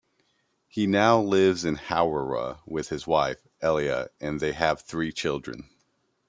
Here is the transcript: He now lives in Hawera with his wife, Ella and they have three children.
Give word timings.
He 0.67 0.87
now 0.87 1.21
lives 1.21 1.63
in 1.63 1.75
Hawera 1.75 2.61
with 2.65 2.89
his 2.89 3.05
wife, 3.05 3.45
Ella 3.61 4.09
and 4.19 4.39
they 4.39 4.53
have 4.53 4.81
three 4.81 5.11
children. 5.11 5.69